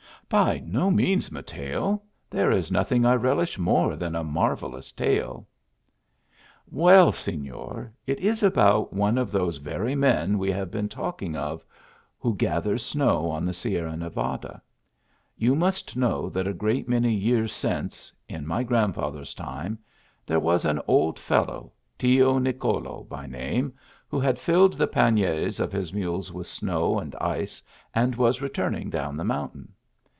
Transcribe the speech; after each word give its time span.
"By 0.31 0.59
no 0.59 0.89
means, 0.89 1.29
Mateo. 1.29 2.01
There 2.29 2.51
is 2.53 2.71
nothing 2.71 3.03
I 3.05 3.15
relish 3.15 3.59
more 3.59 3.97
than 3.97 4.15
a 4.15 4.23
marvellous 4.23 4.93
tale."" 4.93 5.45
Well, 6.71 7.11
Senor, 7.11 7.91
it 8.07 8.17
is 8.21 8.41
about 8.41 8.93
one 8.93 9.17
r 9.17 9.23
f 9.25 9.31
those 9.31 9.57
very 9.57 9.93
men 9.93 10.37
we 10.37 10.49
have 10.49 10.71
been 10.71 10.87
talking 10.87 11.35
of, 11.35 11.65
who 12.17 12.33
gather 12.33 12.77
snow 12.77 13.29
on 13.29 13.43
the 13.43 13.49
A 13.49 13.49
RAMBLE 13.49 13.49
AMONG 13.49 13.49
THE 13.49 13.49
HILLS. 13.49 13.63
89 13.65 13.73
Sierra 13.73 13.97
Nevada. 14.25 14.61
You 15.35 15.53
must 15.55 15.97
know 15.97 16.29
that 16.29 16.47
a 16.47 16.53
great 16.53 16.87
many 16.87 17.13
years 17.13 17.51
since, 17.51 18.13
in 18.29 18.47
my 18.47 18.63
grandfather 18.63 19.19
s 19.21 19.33
time, 19.33 19.77
there 20.25 20.39
was 20.39 20.63
an 20.63 20.79
old 20.87 21.17
feliow, 21.17 21.71
Tio 21.97 22.37
Nicolo 22.37 23.03
by 23.03 23.25
name, 23.27 23.73
who 24.07 24.17
had 24.21 24.39
filled 24.39 24.75
the 24.75 24.87
panniers 24.87 25.59
of 25.59 25.73
his 25.73 25.91
mules 25.91 26.31
with 26.31 26.47
snow 26.47 26.99
and 26.99 27.13
ice, 27.15 27.61
and 27.93 28.15
was 28.15 28.41
returning 28.41 28.89
down 28.89 29.17
the 29.17 29.25
mountain. 29.25 29.73